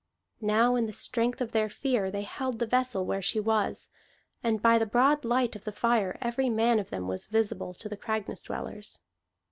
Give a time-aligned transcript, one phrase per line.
[0.41, 3.89] Now in the strength of their fear they held the vessel where she was;
[4.41, 7.87] and by the broad light of the fire every man of them was visible to
[7.87, 9.01] the Cragness dwellers.